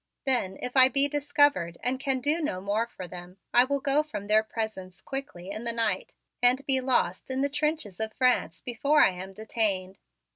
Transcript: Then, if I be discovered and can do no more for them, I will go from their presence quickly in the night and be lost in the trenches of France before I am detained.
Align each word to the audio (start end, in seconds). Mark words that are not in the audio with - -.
Then, 0.25 0.57
if 0.63 0.75
I 0.75 0.89
be 0.89 1.07
discovered 1.07 1.77
and 1.83 1.99
can 1.99 2.21
do 2.21 2.41
no 2.41 2.59
more 2.59 2.87
for 2.87 3.07
them, 3.07 3.37
I 3.53 3.65
will 3.65 3.79
go 3.79 4.01
from 4.01 4.25
their 4.25 4.41
presence 4.41 4.99
quickly 4.99 5.51
in 5.51 5.63
the 5.63 5.71
night 5.71 6.15
and 6.41 6.65
be 6.65 6.81
lost 6.81 7.29
in 7.29 7.41
the 7.41 7.49
trenches 7.49 7.99
of 7.99 8.11
France 8.11 8.61
before 8.61 9.03
I 9.03 9.11
am 9.11 9.33
detained. 9.33 9.99